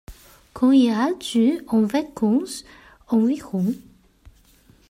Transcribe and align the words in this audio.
Quand 0.55 0.71
iras-tu 0.71 1.61
en 1.67 1.83
vacances 1.83 2.65
environ? 3.09 3.75